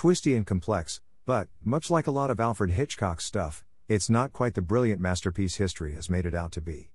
[0.00, 4.54] twisty and complex, but, much like a lot of Alfred Hitchcock stuff, it's not quite
[4.54, 6.90] the brilliant masterpiece history has made it out to be.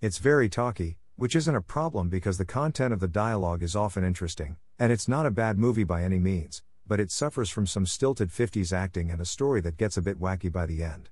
[0.00, 4.04] It's very talky, which isn't a problem because the content of the dialogue is often
[4.04, 7.84] interesting, and it's not a bad movie by any means, but it suffers from some
[7.84, 11.10] stilted 50s acting and a story that gets a bit wacky by the end.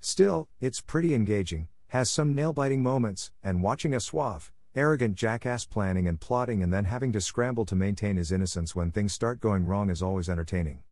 [0.00, 5.64] Still, it's pretty engaging, has some nail biting moments, and watching a suave, arrogant jackass
[5.64, 9.40] planning and plotting and then having to scramble to maintain his innocence when things start
[9.40, 10.82] going wrong is always entertaining.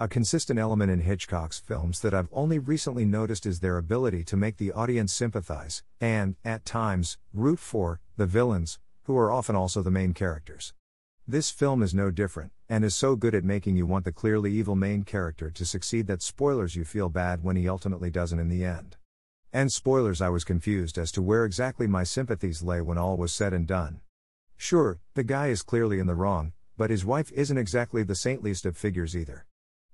[0.00, 4.36] A consistent element in Hitchcock's films that I've only recently noticed is their ability to
[4.36, 9.82] make the audience sympathize, and, at times, root for, the villains, who are often also
[9.82, 10.74] the main characters.
[11.28, 14.50] This film is no different, and is so good at making you want the clearly
[14.52, 18.48] evil main character to succeed that spoilers you feel bad when he ultimately doesn't in
[18.48, 18.96] the end.
[19.52, 23.32] And spoilers I was confused as to where exactly my sympathies lay when all was
[23.32, 24.00] said and done.
[24.56, 28.66] Sure, the guy is clearly in the wrong, but his wife isn't exactly the saintliest
[28.66, 29.46] of figures either.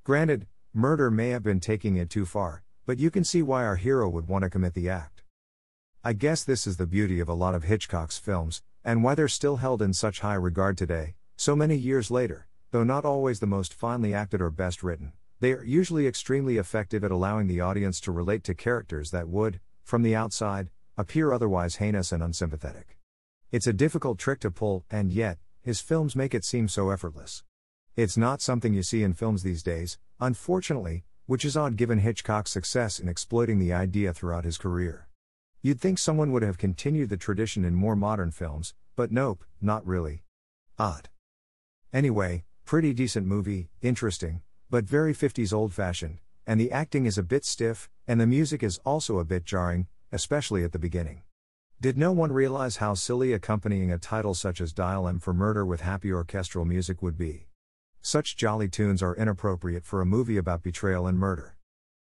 [0.03, 3.77] Granted, murder may have been taking it too far, but you can see why our
[3.77, 5.23] hero would want to commit the act.
[6.03, 9.29] I guess this is the beauty of a lot of Hitchcock's films, and why they're
[9.29, 11.17] still held in such high regard today.
[11.37, 15.53] So many years later, though not always the most finely acted or best written, they
[15.53, 20.01] are usually extremely effective at allowing the audience to relate to characters that would, from
[20.03, 22.97] the outside, appear otherwise heinous and unsympathetic.
[23.53, 27.43] It's a difficult trick to pull, and yet, his films make it seem so effortless.
[27.97, 32.53] It's not something you see in films these days, unfortunately, which is odd given Hitchcock's
[32.53, 35.09] success in exploiting the idea throughout his career.
[35.61, 39.85] You'd think someone would have continued the tradition in more modern films, but nope, not
[39.85, 40.23] really.
[40.79, 41.09] Odd.
[41.93, 47.25] Anyway, pretty decent movie, interesting, but very 50s old fashioned, and the acting is a
[47.25, 51.23] bit stiff, and the music is also a bit jarring, especially at the beginning.
[51.81, 55.67] Did no one realize how silly accompanying a title such as Dial M for Murder
[55.67, 57.50] with happy orchestral music would be?
[58.03, 61.57] Such jolly tunes are inappropriate for a movie about betrayal and murder.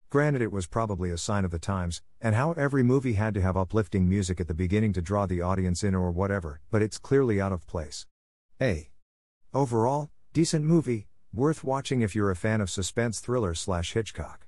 [0.08, 3.42] Granted, it was probably a sign of the times, and how every movie had to
[3.42, 6.98] have uplifting music at the beginning to draw the audience in or whatever, but it's
[6.98, 8.06] clearly out of place.
[8.60, 8.90] A.
[9.52, 14.46] Overall, decent movie, worth watching if you're a fan of suspense thriller slash Hitchcock.